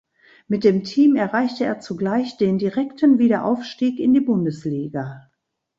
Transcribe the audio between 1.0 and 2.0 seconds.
erreichte er